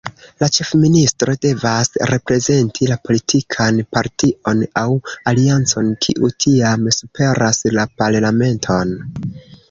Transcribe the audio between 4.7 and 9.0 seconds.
aŭ aliancon, kiu tiam superas la Parlamenton.